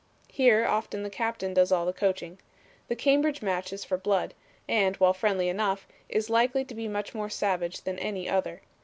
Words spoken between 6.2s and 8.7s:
likely to be much more savage than any other.